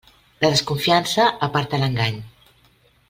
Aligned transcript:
La 0.45 0.49
desconfiança 0.53 1.27
aparta 1.49 1.81
l'engany. 1.83 2.21